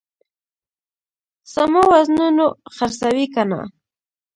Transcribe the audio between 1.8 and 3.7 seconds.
وزنونو خرڅوي کنه.